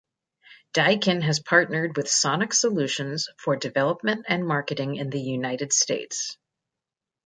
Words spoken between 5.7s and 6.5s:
States.